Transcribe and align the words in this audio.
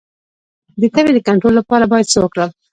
د 0.81 0.83
تبې 0.93 1.11
د 1.13 1.19
کنټرول 1.27 1.53
لپاره 1.57 1.85
باید 1.91 2.11
څه 2.13 2.17
وکړم؟ 2.21 2.49